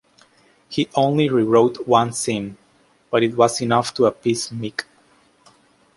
[0.67, 2.57] He only rewrote one scene
[3.11, 4.85] but it was enough to appease Mick.